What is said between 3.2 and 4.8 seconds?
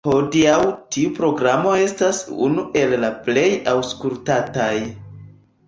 plej aŭskultataj.